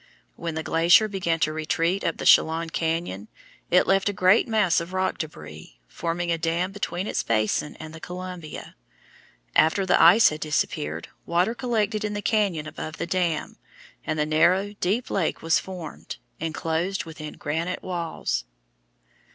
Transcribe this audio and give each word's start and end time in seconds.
When 0.35 0.55
the 0.55 0.63
glacier 0.63 1.07
began 1.07 1.39
to 1.41 1.53
retreat 1.53 2.03
up 2.03 2.17
the 2.17 2.25
Chelan 2.25 2.71
cañon, 2.71 3.27
it 3.69 3.85
left 3.85 4.09
a 4.09 4.13
great 4.13 4.47
mass 4.47 4.79
of 4.81 4.93
rock 4.93 5.19
débris, 5.19 5.75
forming 5.87 6.31
a 6.31 6.39
dam 6.39 6.71
between 6.71 7.05
its 7.05 7.21
basin 7.21 7.77
and 7.79 7.93
the 7.93 7.99
Columbia. 7.99 8.75
After 9.55 9.85
the 9.85 10.01
ice 10.01 10.29
had 10.29 10.39
disappeared, 10.39 11.09
water 11.27 11.53
collected 11.53 12.03
in 12.03 12.15
the 12.15 12.21
cañon 12.23 12.65
above 12.65 12.97
the 12.97 13.05
dam, 13.05 13.57
and 14.03 14.17
the 14.17 14.25
narrow, 14.25 14.73
deep 14.79 15.11
lake 15.11 15.43
was 15.43 15.59
formed, 15.59 16.17
enclosed 16.39 17.05
within 17.05 17.33
granite 17.35 17.83
walls. 17.83 18.45